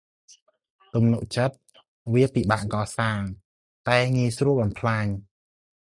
[0.93, 1.55] ទំនុកទុកចិត្ត
[2.13, 3.21] វាពិបាកកសាង
[3.89, 5.05] តែងាយស្រួលបំផ្លាញ។